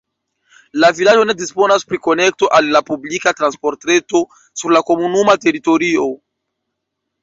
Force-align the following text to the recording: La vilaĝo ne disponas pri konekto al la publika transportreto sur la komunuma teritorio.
La 0.83 0.87
vilaĝo 0.99 1.25
ne 1.31 1.35
disponas 1.41 1.85
pri 1.91 2.01
konekto 2.07 2.51
al 2.61 2.71
la 2.77 2.83
publika 2.89 3.37
transportreto 3.43 4.25
sur 4.43 4.79
la 4.79 4.85
komunuma 4.93 5.41
teritorio. 5.49 6.13